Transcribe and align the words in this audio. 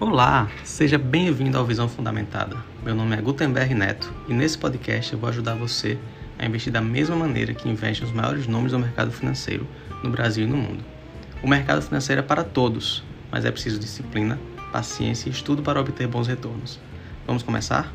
Olá, 0.00 0.48
seja 0.62 0.96
bem-vindo 0.96 1.58
ao 1.58 1.64
Visão 1.64 1.88
Fundamentada. 1.88 2.56
Meu 2.84 2.94
nome 2.94 3.16
é 3.16 3.20
Gutenberg 3.20 3.74
Neto 3.74 4.14
e 4.28 4.32
nesse 4.32 4.56
podcast 4.56 5.12
eu 5.12 5.18
vou 5.18 5.28
ajudar 5.28 5.56
você 5.56 5.98
a 6.38 6.46
investir 6.46 6.72
da 6.72 6.80
mesma 6.80 7.16
maneira 7.16 7.52
que 7.52 7.68
investem 7.68 8.06
os 8.06 8.14
maiores 8.14 8.46
nomes 8.46 8.70
do 8.70 8.78
mercado 8.78 9.10
financeiro 9.10 9.66
no 10.04 10.08
Brasil 10.08 10.44
e 10.44 10.48
no 10.48 10.56
mundo. 10.56 10.84
O 11.42 11.48
mercado 11.48 11.82
financeiro 11.82 12.20
é 12.20 12.22
para 12.22 12.44
todos, 12.44 13.02
mas 13.28 13.44
é 13.44 13.50
preciso 13.50 13.80
disciplina, 13.80 14.38
paciência 14.70 15.28
e 15.28 15.32
estudo 15.32 15.62
para 15.62 15.80
obter 15.80 16.06
bons 16.06 16.28
retornos. 16.28 16.78
Vamos 17.26 17.42
começar? 17.42 17.92